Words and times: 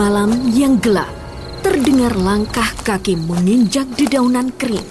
malam 0.00 0.48
yang 0.56 0.80
gelap, 0.80 1.12
terdengar 1.60 2.16
langkah 2.16 2.64
kaki 2.88 3.20
menginjak 3.20 3.84
di 4.00 4.08
daunan 4.08 4.48
kering. 4.56 4.88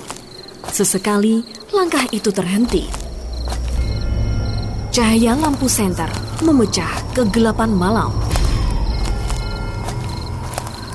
Sesekali 0.69 1.41
langkah 1.73 2.05
itu 2.13 2.29
terhenti. 2.29 2.85
Cahaya 4.93 5.33
lampu 5.33 5.65
senter 5.65 6.13
memecah 6.45 6.93
kegelapan 7.17 7.73
malam. 7.73 8.13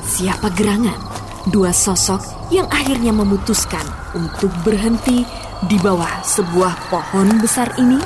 Siapa 0.06 0.46
gerangan? 0.54 1.10
Dua 1.50 1.74
sosok 1.74 2.54
yang 2.54 2.70
akhirnya 2.70 3.10
memutuskan 3.10 3.82
untuk 4.14 4.54
berhenti 4.62 5.26
di 5.66 5.74
bawah 5.82 6.22
sebuah 6.22 6.86
pohon 6.86 7.42
besar 7.42 7.66
ini 7.82 7.98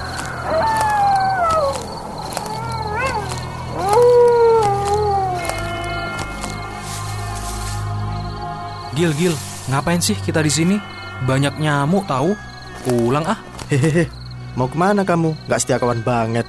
Gil, 8.98 9.14
Gil, 9.14 9.34
ngapain 9.70 10.02
sih 10.02 10.18
kita 10.18 10.42
di 10.42 10.50
sini? 10.50 10.74
Banyak 11.22 11.62
nyamuk 11.62 12.10
tahu. 12.10 12.34
Pulang 12.82 13.22
ah. 13.30 13.38
Hehehe, 13.70 14.10
mau 14.58 14.66
ke 14.66 14.74
mana 14.74 15.06
kamu? 15.06 15.38
Gak 15.46 15.62
setia 15.62 15.78
kawan 15.78 16.02
banget. 16.02 16.42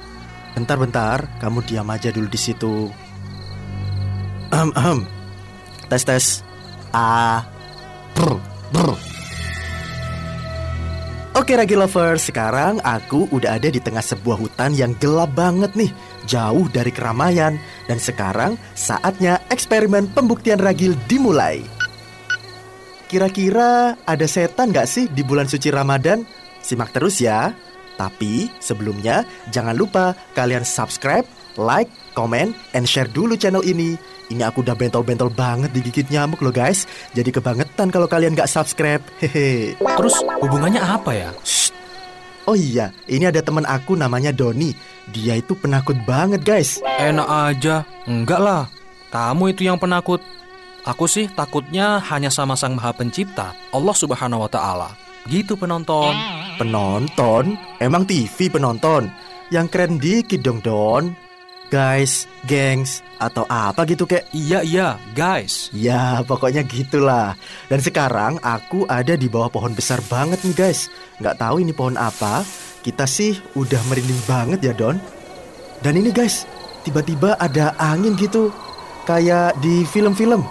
Bentar-bentar, 0.58 1.30
kamu 1.38 1.62
diam 1.62 1.86
aja 1.86 2.10
dulu 2.10 2.26
di 2.26 2.34
situ. 2.34 2.90
Ahem, 4.50 4.74
ahem. 4.74 5.06
Tes 5.86 6.02
tes. 6.02 6.24
A. 6.90 7.38
Brr, 8.18 8.34
brr. 8.74 8.98
Oke 11.38 11.54
Ragi 11.54 11.78
Lovers, 11.78 12.34
sekarang 12.34 12.82
aku 12.82 13.30
udah 13.30 13.62
ada 13.62 13.70
di 13.70 13.78
tengah 13.78 14.02
sebuah 14.02 14.42
hutan 14.42 14.74
yang 14.74 14.98
gelap 14.98 15.30
banget 15.38 15.70
nih 15.78 15.94
Jauh 16.26 16.66
dari 16.74 16.90
keramaian 16.90 17.54
Dan 17.86 18.02
sekarang 18.02 18.58
saatnya 18.74 19.38
eksperimen 19.46 20.10
pembuktian 20.10 20.58
ragil 20.58 20.98
dimulai 21.06 21.79
Kira-kira 23.10 23.98
ada 24.06 24.26
setan 24.30 24.70
gak 24.70 24.86
sih 24.86 25.10
di 25.10 25.26
bulan 25.26 25.50
suci 25.50 25.66
Ramadan? 25.74 26.22
Simak 26.62 26.94
terus 26.94 27.18
ya. 27.18 27.50
Tapi 27.98 28.46
sebelumnya 28.62 29.26
jangan 29.50 29.74
lupa 29.74 30.14
kalian 30.38 30.62
subscribe, 30.62 31.26
like, 31.58 31.90
komen, 32.14 32.54
and 32.70 32.86
share 32.86 33.10
dulu 33.10 33.34
channel 33.34 33.66
ini. 33.66 33.98
Ini 34.30 34.46
aku 34.46 34.62
udah 34.62 34.78
bentol-bentol 34.78 35.26
banget 35.34 35.74
digigit 35.74 36.06
nyamuk 36.06 36.38
loh 36.38 36.54
guys. 36.54 36.86
Jadi 37.10 37.34
kebangetan 37.34 37.90
kalau 37.90 38.06
kalian 38.06 38.38
gak 38.38 38.46
subscribe. 38.46 39.02
Hehe. 39.18 39.74
Terus 39.74 40.14
hubungannya 40.38 40.78
apa 40.78 41.10
ya? 41.10 41.34
Shh. 41.42 41.74
Oh 42.46 42.54
iya, 42.54 42.94
ini 43.10 43.26
ada 43.26 43.42
teman 43.42 43.66
aku 43.66 43.98
namanya 43.98 44.30
Doni. 44.30 44.70
Dia 45.10 45.34
itu 45.34 45.58
penakut 45.58 45.98
banget 46.06 46.46
guys. 46.46 46.78
Enak 46.86 47.26
aja. 47.26 47.82
Enggak 48.06 48.38
lah. 48.38 48.70
Kamu 49.10 49.50
itu 49.50 49.66
yang 49.66 49.82
penakut. 49.82 50.22
Aku 50.88 51.04
sih 51.04 51.28
takutnya 51.28 52.00
hanya 52.08 52.32
sama 52.32 52.56
Sang 52.56 52.72
Maha 52.72 52.96
Pencipta, 52.96 53.52
Allah 53.72 53.96
Subhanahu 53.96 54.48
wa 54.48 54.50
taala. 54.50 54.90
Gitu 55.28 55.52
penonton. 55.52 56.16
Penonton? 56.56 57.56
Emang 57.76 58.08
TV 58.08 58.48
penonton? 58.48 59.12
Yang 59.52 59.66
keren 59.68 60.00
dikit 60.00 60.40
dong, 60.40 60.64
Don. 60.64 61.12
Guys, 61.70 62.26
gengs, 62.48 62.98
atau 63.20 63.46
apa 63.46 63.86
gitu 63.86 64.08
kek? 64.08 64.26
Iya, 64.34 64.64
iya, 64.66 64.88
guys. 65.14 65.70
Ya, 65.70 66.24
pokoknya 66.24 66.66
gitulah. 66.66 67.36
Dan 67.68 67.78
sekarang 67.78 68.42
aku 68.42 68.88
ada 68.90 69.14
di 69.14 69.30
bawah 69.30 69.52
pohon 69.52 69.76
besar 69.76 70.02
banget 70.08 70.42
nih 70.42 70.56
guys. 70.56 70.90
Nggak 71.22 71.38
tahu 71.38 71.62
ini 71.62 71.70
pohon 71.70 71.94
apa. 71.94 72.42
Kita 72.80 73.04
sih 73.06 73.38
udah 73.54 73.78
merinding 73.86 74.18
banget 74.26 74.60
ya 74.66 74.72
Don. 74.74 74.98
Dan 75.78 75.94
ini 76.00 76.10
guys, 76.10 76.48
tiba-tiba 76.82 77.38
ada 77.38 77.76
angin 77.78 78.18
gitu. 78.18 78.50
Kayak 79.06 79.54
di 79.62 79.86
film-film. 79.86 80.42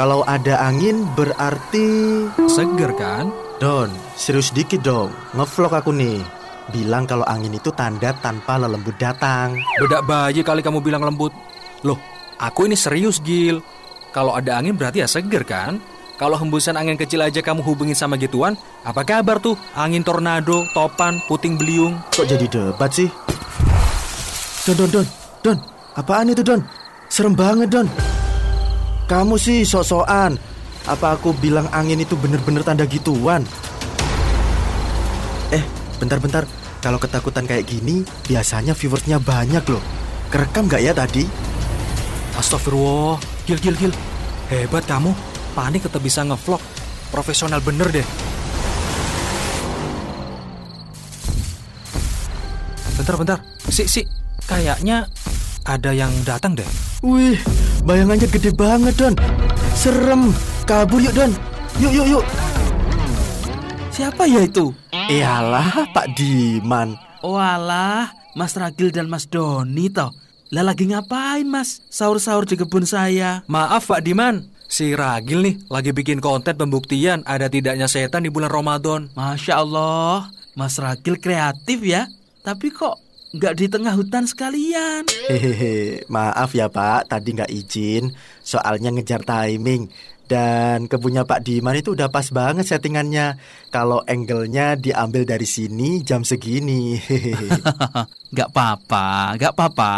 Kalau 0.00 0.24
ada 0.24 0.56
angin 0.64 1.04
berarti... 1.12 2.24
Seger 2.48 2.88
kan? 2.96 3.28
Don, 3.60 3.92
serius 4.16 4.48
dikit 4.48 4.80
dong. 4.80 5.12
Ngevlog 5.36 5.76
aku 5.76 5.92
nih. 5.92 6.24
Bilang 6.72 7.04
kalau 7.04 7.20
angin 7.28 7.52
itu 7.52 7.68
tanda 7.76 8.16
tanpa 8.16 8.56
lelembut 8.56 8.96
datang. 8.96 9.60
Bedak 9.76 10.08
bayi 10.08 10.40
kali 10.40 10.64
kamu 10.64 10.80
bilang 10.80 11.04
lembut. 11.04 11.36
Loh, 11.84 12.00
aku 12.40 12.64
ini 12.64 12.80
serius, 12.80 13.20
Gil. 13.20 13.60
Kalau 14.08 14.32
ada 14.32 14.56
angin 14.56 14.72
berarti 14.72 15.04
ya 15.04 15.08
seger 15.12 15.44
kan? 15.44 15.76
Kalau 16.16 16.40
hembusan 16.40 16.80
angin 16.80 16.96
kecil 16.96 17.20
aja 17.20 17.44
kamu 17.44 17.60
hubungin 17.60 17.92
sama 17.92 18.16
gituan, 18.16 18.56
apa 18.80 19.04
kabar 19.04 19.36
tuh? 19.36 19.60
Angin 19.76 20.00
tornado, 20.00 20.64
topan, 20.72 21.20
puting 21.28 21.60
beliung. 21.60 22.00
Kok 22.16 22.24
jadi 22.24 22.48
debat 22.48 22.88
sih? 22.88 23.12
Don, 24.64 24.80
Don, 24.80 24.88
Don, 24.88 25.06
Don. 25.44 25.58
Apaan 25.92 26.32
itu, 26.32 26.40
Don? 26.40 26.64
Serem 27.12 27.36
banget, 27.36 27.68
Don. 27.68 27.84
Kamu 29.10 29.34
sih 29.34 29.66
sok-sokan. 29.66 30.38
Apa 30.86 31.18
aku 31.18 31.34
bilang 31.34 31.66
angin 31.74 31.98
itu 31.98 32.14
bener-bener 32.14 32.62
tanda 32.62 32.86
gituan? 32.86 33.42
Eh, 35.50 35.66
bentar-bentar. 35.98 36.46
Kalau 36.78 37.02
ketakutan 37.02 37.42
kayak 37.42 37.66
gini, 37.66 38.06
biasanya 38.30 38.70
viewersnya 38.70 39.18
banyak 39.18 39.66
loh. 39.66 39.82
Kerekam 40.30 40.70
gak 40.70 40.86
ya 40.86 40.94
tadi? 40.94 41.26
Astagfirullah, 42.38 43.18
Gil, 43.50 43.58
Gil, 43.58 43.74
Gil. 43.74 43.92
Hebat 44.46 44.86
kamu, 44.86 45.10
panik 45.58 45.90
tetap 45.90 46.06
bisa 46.06 46.22
ngevlog. 46.22 46.62
Profesional 47.10 47.58
bener 47.58 47.90
deh. 47.90 48.06
Bentar, 52.94 53.14
bentar. 53.18 53.38
Si, 53.66 53.90
si, 53.90 54.06
kayaknya 54.46 55.10
ada 55.66 55.90
yang 55.90 56.14
datang 56.22 56.54
deh. 56.54 56.70
Wih, 57.02 57.42
bayangannya 57.84 58.28
gede 58.28 58.50
banget, 58.54 58.94
Don. 58.96 59.14
Serem. 59.76 60.32
Kabur 60.68 61.00
yuk, 61.00 61.12
Don. 61.16 61.32
Yuk, 61.80 61.92
yuk, 61.92 62.06
yuk. 62.18 62.24
Siapa 63.90 64.24
ya 64.24 64.46
itu? 64.46 64.72
Iyalah, 64.92 65.90
Pak 65.92 66.14
Diman. 66.16 66.94
Walah, 67.20 68.14
Mas 68.32 68.56
Ragil 68.56 68.94
dan 68.94 69.10
Mas 69.10 69.28
Doni 69.28 69.92
toh. 69.92 70.08
Lah 70.50 70.66
lagi 70.66 70.88
ngapain 70.90 71.46
mas? 71.46 71.78
Sahur-sahur 71.92 72.42
di 72.42 72.58
kebun 72.58 72.82
saya. 72.82 73.46
Maaf 73.46 73.86
Pak 73.86 74.02
Diman, 74.02 74.50
si 74.66 74.96
Ragil 74.98 75.46
nih 75.46 75.54
lagi 75.70 75.94
bikin 75.94 76.18
konten 76.18 76.58
pembuktian 76.58 77.22
ada 77.22 77.46
tidaknya 77.46 77.86
setan 77.86 78.26
di 78.26 78.30
bulan 78.34 78.50
Ramadan. 78.50 79.12
Masya 79.14 79.62
Allah, 79.62 80.30
Mas 80.58 80.74
Ragil 80.80 81.22
kreatif 81.22 81.84
ya. 81.86 82.10
Tapi 82.42 82.72
kok 82.74 82.98
nggak 83.30 83.54
di 83.54 83.66
tengah 83.70 83.94
hutan 83.94 84.26
sekalian? 84.26 85.06
Hehehe, 85.30 86.02
maaf 86.10 86.54
ya 86.54 86.66
Pak, 86.66 87.10
tadi 87.10 87.36
nggak 87.36 87.50
izin. 87.50 88.14
Soalnya 88.42 88.90
ngejar 88.90 89.22
timing. 89.22 89.90
Dan 90.30 90.86
kebunnya 90.86 91.26
Pak 91.26 91.42
Diman 91.42 91.74
itu 91.74 91.98
udah 91.98 92.06
pas 92.06 92.30
banget 92.30 92.62
settingannya. 92.70 93.34
Kalau 93.74 94.06
angle-nya 94.06 94.78
diambil 94.78 95.26
dari 95.26 95.46
sini 95.46 96.06
jam 96.06 96.22
segini. 96.22 96.94
Hehehe. 96.94 97.50
Nggak 98.30 98.54
apa-apa, 98.54 99.34
nggak 99.34 99.52
apa-apa. 99.58 99.94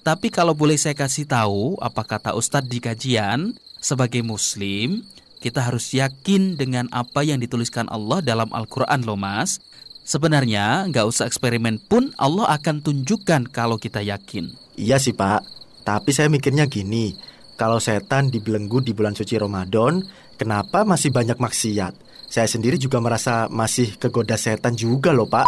Tapi 0.00 0.32
kalau 0.32 0.56
boleh 0.56 0.80
saya 0.80 0.96
kasih 0.96 1.28
tahu 1.28 1.76
apa 1.76 2.08
kata 2.08 2.32
Ustadz 2.32 2.72
di 2.72 2.80
kajian, 2.80 3.52
sebagai 3.76 4.24
Muslim 4.24 5.04
kita 5.44 5.62
harus 5.62 5.92
yakin 5.92 6.56
dengan 6.56 6.88
apa 6.90 7.22
yang 7.22 7.38
dituliskan 7.38 7.86
Allah 7.92 8.24
dalam 8.24 8.48
Al-Quran 8.50 9.04
loh 9.04 9.20
mas. 9.20 9.60
Sebenarnya 10.06 10.86
nggak 10.86 11.02
usah 11.02 11.26
eksperimen 11.26 11.82
pun 11.82 12.14
Allah 12.14 12.54
akan 12.54 12.78
tunjukkan 12.78 13.50
kalau 13.50 13.74
kita 13.74 14.06
yakin. 14.06 14.54
Iya 14.78 15.02
sih 15.02 15.10
Pak, 15.10 15.42
tapi 15.82 16.14
saya 16.14 16.30
mikirnya 16.30 16.70
gini, 16.70 17.18
kalau 17.58 17.82
setan 17.82 18.30
dibelenggu 18.30 18.78
di 18.86 18.94
bulan 18.94 19.18
suci 19.18 19.34
Ramadan, 19.34 19.98
kenapa 20.38 20.86
masih 20.86 21.10
banyak 21.10 21.42
maksiat? 21.42 21.98
Saya 22.30 22.46
sendiri 22.46 22.78
juga 22.78 23.02
merasa 23.02 23.50
masih 23.50 23.98
kegoda 23.98 24.38
setan 24.38 24.78
juga 24.78 25.10
loh 25.10 25.26
Pak. 25.26 25.42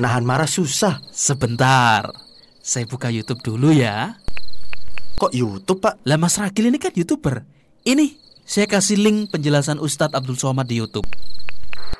Nahan 0.00 0.24
marah 0.24 0.48
susah. 0.48 1.04
Sebentar, 1.12 2.08
saya 2.64 2.88
buka 2.88 3.12
YouTube 3.12 3.44
dulu 3.44 3.68
ya. 3.68 4.16
Kok 5.20 5.36
YouTube 5.36 5.84
Pak? 5.84 6.00
Lah 6.08 6.16
Mas 6.16 6.40
Ragil 6.40 6.72
ini 6.72 6.80
kan 6.80 6.96
YouTuber. 6.96 7.44
Ini, 7.84 8.16
saya 8.48 8.64
kasih 8.64 8.96
link 8.96 9.28
penjelasan 9.28 9.76
Ustadz 9.76 10.16
Abdul 10.16 10.40
Somad 10.40 10.64
di 10.72 10.80
YouTube. 10.80 11.04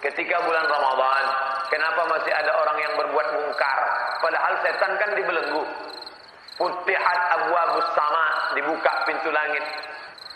Ketika 0.00 0.36
bulan 0.44 0.64
Ramadan, 0.64 1.24
kenapa 1.68 2.02
masih 2.12 2.32
ada 2.32 2.52
orang 2.56 2.78
yang 2.80 2.94
berbuat 2.96 3.26
mungkar? 3.36 3.78
Padahal 4.20 4.52
setan 4.64 4.92
kan 4.96 5.10
dibelenggu. 5.16 5.64
Futihat 6.60 7.20
abwabus 7.40 7.88
sama, 7.96 8.52
dibuka 8.52 8.92
pintu 9.08 9.32
langit. 9.32 9.64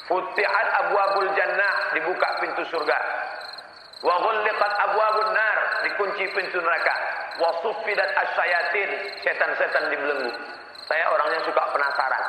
Futihat 0.09 0.67
abwabul 0.81 1.29
jannah, 1.37 1.75
dibuka 1.93 2.29
pintu 2.41 2.65
surga. 2.73 2.97
Wa 4.01 4.17
ghulliqat 4.25 4.73
abwabun 4.89 5.37
nar, 5.37 5.59
dikunci 5.85 6.25
pintu 6.33 6.65
neraka. 6.65 6.97
Wa 7.45 7.53
suffidat 7.61 8.09
asyayatin, 8.09 8.91
setan-setan 9.21 9.85
dibelenggu. 9.93 10.33
Saya 10.89 11.13
orang 11.13 11.29
yang 11.29 11.45
suka 11.45 11.61
penasaran. 11.77 12.25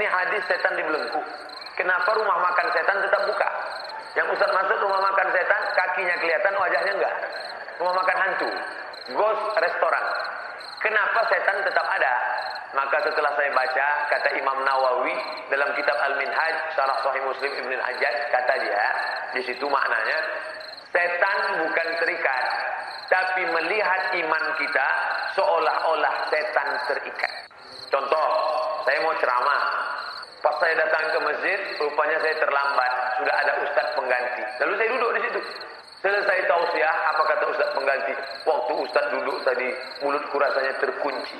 Ini 0.00 0.06
hadis 0.08 0.40
setan 0.48 0.80
dibelenggu. 0.80 1.20
Kenapa 1.76 2.16
rumah 2.16 2.40
makan 2.40 2.72
setan 2.72 3.04
tetap 3.04 3.20
buka? 3.28 3.48
Yang 4.16 4.32
Ustaz 4.32 4.48
masuk 4.48 4.80
rumah 4.80 5.00
makan 5.12 5.28
setan, 5.36 5.60
kakinya 5.76 6.16
kelihatan, 6.24 6.56
wajahnya 6.56 6.92
enggak. 6.96 7.14
Rumah 7.84 7.94
makan 8.00 8.16
hantu, 8.16 8.48
ghost 9.12 9.44
restoran. 9.60 10.04
Kenapa 10.80 11.20
setan 11.28 11.56
tetap 11.68 11.84
ada? 11.84 12.39
Maka 12.70 13.02
setelah 13.02 13.34
saya 13.34 13.50
baca 13.50 13.86
kata 14.14 14.28
Imam 14.38 14.58
Nawawi 14.62 15.14
dalam 15.50 15.74
kitab 15.74 15.98
Al-Minhaj 16.06 16.54
Syarah 16.78 17.02
Sahih 17.02 17.22
Muslim 17.26 17.50
Ibn 17.50 17.70
Al-Hajjaj 17.82 18.16
kata 18.30 18.54
dia 18.62 18.86
di 19.34 19.42
situ 19.42 19.66
maknanya 19.66 20.18
setan 20.94 21.38
bukan 21.66 21.88
terikat 21.98 22.42
tapi 23.10 23.42
melihat 23.42 24.02
iman 24.22 24.44
kita 24.54 24.88
seolah-olah 25.34 26.14
setan 26.30 26.68
terikat. 26.86 27.32
Contoh, 27.90 28.28
saya 28.86 29.02
mau 29.02 29.14
ceramah. 29.18 29.60
Pas 30.40 30.54
saya 30.62 30.78
datang 30.78 31.10
ke 31.10 31.18
masjid, 31.26 31.58
rupanya 31.82 32.16
saya 32.22 32.38
terlambat. 32.38 32.92
Sudah 33.18 33.34
ada 33.34 33.52
ustadz 33.66 33.92
pengganti. 33.98 34.42
Lalu 34.62 34.72
saya 34.78 34.88
duduk 34.94 35.10
di 35.18 35.20
situ. 35.26 35.40
Selesai 36.00 36.38
tausiah, 36.48 36.96
apa 37.12 37.22
kata 37.34 37.44
ustadz 37.50 37.74
pengganti? 37.76 38.14
Waktu 38.46 38.72
ustadz 38.78 39.10
duduk 39.10 39.36
tadi, 39.42 39.68
mulutku 40.06 40.36
rasanya 40.38 40.72
terkunci. 40.78 41.36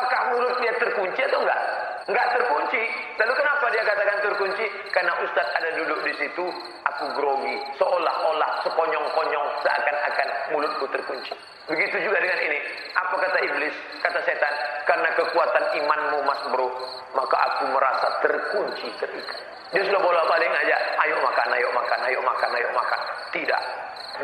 Apakah 0.00 0.32
mulut 0.32 0.56
dia 0.64 0.72
terkunci 0.80 1.20
atau 1.28 1.44
enggak? 1.44 1.60
Enggak 2.08 2.26
terkunci. 2.32 2.80
Lalu 3.20 3.32
kenapa 3.36 3.64
dia 3.68 3.84
katakan 3.84 4.18
terkunci? 4.24 4.64
Karena 4.96 5.12
ustadz 5.20 5.52
ada 5.60 5.76
duduk 5.76 6.00
di 6.08 6.12
situ, 6.16 6.44
aku 6.88 7.04
grogi. 7.20 7.60
Seolah-olah, 7.76 8.64
sekonyong-konyong, 8.64 9.48
seakan-akan 9.60 10.28
mulutku 10.56 10.88
terkunci. 10.88 11.36
Begitu 11.68 12.00
juga 12.00 12.16
dengan 12.16 12.40
ini. 12.48 12.58
Apa 12.96 13.12
kata 13.12 13.38
iblis? 13.44 13.76
Kata 14.00 14.24
setan, 14.24 14.54
karena 14.88 15.12
kekuatan 15.20 15.64
imanmu 15.84 16.18
mas 16.24 16.42
bro, 16.48 16.72
maka 17.12 17.36
aku 17.36 17.68
merasa 17.68 18.08
terkunci 18.24 18.88
terikat. 18.96 19.36
Dia 19.76 19.84
sudah 19.84 20.00
bola 20.00 20.24
balik 20.32 20.48
aja, 20.48 20.80
ayo 21.04 21.20
makan, 21.20 21.48
ayo 21.60 21.68
makan, 21.76 22.00
ayo 22.08 22.20
makan, 22.24 22.50
ayo 22.56 22.68
makan. 22.72 23.00
Tidak. 23.36 23.62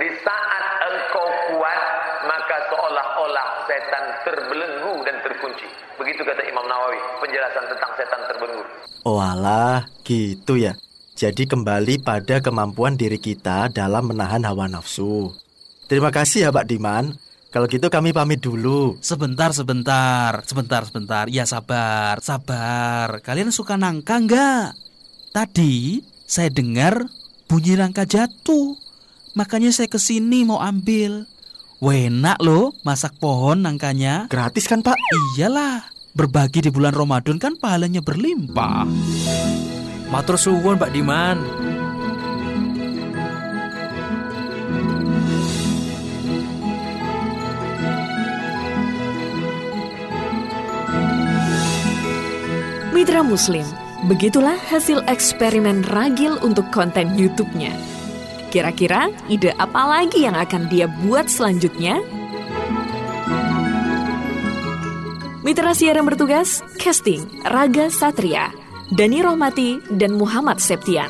Di 0.00 0.08
saat 0.24 0.64
engkau 0.88 1.28
kuat, 1.52 1.80
maka 2.24 2.56
seolah-olah 2.72 3.46
setan 3.68 4.04
terbelenggu 4.26 5.06
dan 5.06 5.16
terkunci. 5.22 5.68
Begitu 5.96 6.15
kata 6.26 6.42
Imam 6.42 6.66
Nawawi, 6.66 6.98
penjelasan 7.22 7.64
tentang 7.70 7.90
setan 7.94 8.20
terbelenggu. 8.26 8.64
Oh 9.06 9.22
alah, 9.22 9.86
gitu 10.02 10.58
ya. 10.58 10.74
Jadi 11.16 11.48
kembali 11.48 12.02
pada 12.02 12.42
kemampuan 12.42 12.98
diri 12.98 13.16
kita 13.16 13.72
dalam 13.72 14.10
menahan 14.10 14.44
hawa 14.44 14.68
nafsu. 14.68 15.32
Terima 15.86 16.10
kasih 16.10 16.44
ya 16.44 16.50
Pak 16.50 16.66
Diman. 16.66 17.14
Kalau 17.54 17.70
gitu 17.70 17.88
kami 17.88 18.12
pamit 18.12 18.42
dulu. 18.42 19.00
Sebentar, 19.00 19.54
sebentar, 19.54 20.44
sebentar, 20.44 20.82
sebentar. 20.84 21.24
Ya 21.32 21.48
sabar, 21.48 22.20
sabar. 22.20 23.24
Kalian 23.24 23.48
suka 23.48 23.80
nangka 23.80 24.20
nggak? 24.20 24.76
Tadi 25.32 26.04
saya 26.28 26.52
dengar 26.52 27.06
bunyi 27.48 27.80
rangka 27.80 28.04
jatuh. 28.04 28.76
Makanya 29.38 29.72
saya 29.72 29.88
ke 29.88 29.96
sini 29.96 30.44
mau 30.44 30.60
ambil. 30.60 31.24
Wenak 31.80 32.42
loh 32.44 32.76
masak 32.84 33.16
pohon 33.16 33.64
nangkanya. 33.64 34.28
Gratis 34.28 34.68
kan 34.68 34.84
Pak? 34.84 34.96
Iyalah, 35.36 35.95
berbagi 36.16 36.64
di 36.64 36.70
bulan 36.72 36.96
Ramadan 36.96 37.36
kan 37.36 37.60
pahalanya 37.60 38.00
berlimpah. 38.00 38.88
Matur 40.08 40.40
suwun 40.40 40.80
Pak 40.80 40.88
Diman. 40.96 41.36
Mitra 52.96 53.20
Muslim, 53.20 53.68
begitulah 54.08 54.56
hasil 54.72 55.04
eksperimen 55.04 55.84
Ragil 55.92 56.40
untuk 56.40 56.64
konten 56.72 57.12
YouTube-nya. 57.12 57.76
Kira-kira 58.48 59.12
ide 59.28 59.52
apa 59.60 59.84
lagi 59.84 60.24
yang 60.24 60.32
akan 60.32 60.64
dia 60.72 60.88
buat 61.04 61.28
selanjutnya? 61.28 62.00
Mitra 65.46 65.78
siaran 65.78 66.02
bertugas, 66.02 66.58
casting 66.74 67.22
Raga 67.46 67.86
Satria, 67.86 68.50
Dani 68.90 69.22
Rohmati, 69.22 69.78
dan 69.94 70.18
Muhammad 70.18 70.58
Septian. 70.58 71.06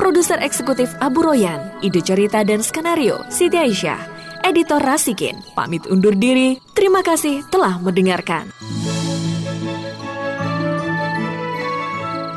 Produser 0.00 0.40
eksekutif 0.40 0.88
Abu 1.04 1.20
Royan, 1.20 1.60
ide 1.84 2.00
cerita 2.00 2.40
dan 2.48 2.64
skenario 2.64 3.20
Siti 3.28 3.60
Aisyah. 3.60 4.00
Editor 4.40 4.80
Rasikin, 4.80 5.36
pamit 5.52 5.84
undur 5.84 6.16
diri. 6.16 6.56
Terima 6.72 7.04
kasih 7.04 7.44
telah 7.52 7.76
mendengarkan. 7.76 8.48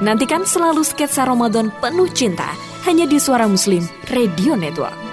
Nantikan 0.03 0.43
selalu 0.43 0.83
sketsa 0.83 1.23
Ramadan 1.23 1.71
penuh 1.79 2.11
cinta 2.11 2.51
hanya 2.83 3.07
di 3.07 3.23
Suara 3.23 3.47
Muslim 3.47 3.87
Radio 4.11 4.59
Network. 4.59 5.06